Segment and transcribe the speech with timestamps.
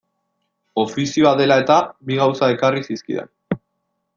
[0.83, 3.31] Ofizioa dela-eta, bi gauza ekarri zizkidan.